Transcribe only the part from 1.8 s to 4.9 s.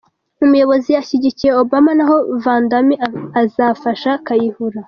naho Vandami azafasha Kayihura